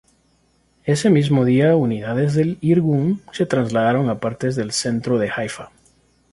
[0.83, 5.69] Ese mismo día unidades del Irgún se trasladaron a partes del centro de Haifa.